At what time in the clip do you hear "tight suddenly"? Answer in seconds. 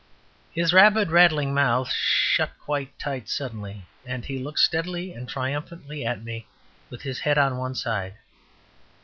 2.97-3.85